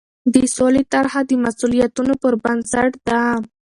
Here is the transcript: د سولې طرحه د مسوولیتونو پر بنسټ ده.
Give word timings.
د 0.33 0.35
سولې 0.57 0.83
طرحه 0.93 1.19
د 1.29 1.31
مسوولیتونو 1.43 2.13
پر 2.21 2.33
بنسټ 2.43 2.91
ده. 3.07 3.21